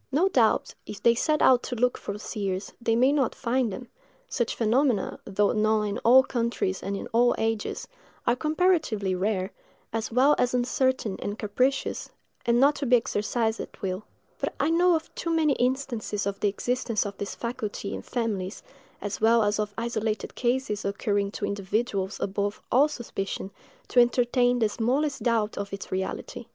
No 0.11 0.29
doubt, 0.29 0.73
if 0.87 1.03
they 1.03 1.13
set 1.13 1.43
out 1.43 1.61
to 1.61 1.75
look 1.75 1.95
for 1.95 2.17
seers, 2.17 2.73
they 2.81 2.95
may 2.95 3.11
not 3.11 3.35
find 3.35 3.71
them; 3.71 3.87
such 4.27 4.55
phenomena, 4.55 5.19
though 5.25 5.51
known 5.51 5.85
in 5.85 5.97
all 5.99 6.23
countries 6.23 6.81
and 6.81 6.97
in 6.97 7.05
all 7.13 7.35
ages, 7.37 7.87
are 8.25 8.35
comparatively 8.35 9.13
rare, 9.13 9.51
as 9.93 10.11
well 10.11 10.33
as 10.39 10.55
uncertain 10.55 11.17
and 11.21 11.37
capricious, 11.37 12.09
and 12.47 12.59
not 12.59 12.73
to 12.77 12.87
be 12.87 12.95
exercised 12.95 13.59
at 13.59 13.79
will: 13.83 14.03
but 14.39 14.55
I 14.59 14.71
know 14.71 14.95
of 14.95 15.13
too 15.13 15.29
many 15.29 15.53
instances 15.57 16.25
of 16.25 16.39
the 16.39 16.49
existence 16.49 17.05
of 17.05 17.15
this 17.19 17.35
faculty 17.35 17.93
in 17.93 18.01
families, 18.01 18.63
as 19.01 19.21
well 19.21 19.43
as 19.43 19.59
of 19.59 19.71
isolated 19.77 20.33
cases 20.33 20.83
occurring 20.83 21.29
to 21.33 21.45
individuals 21.45 22.19
above 22.19 22.59
all 22.71 22.87
suspicion, 22.87 23.51
to 23.89 23.99
entertain 23.99 24.57
the 24.57 24.69
smallest 24.69 25.21
doubt 25.21 25.59
of 25.59 25.71
its 25.71 25.91
reality. 25.91 26.47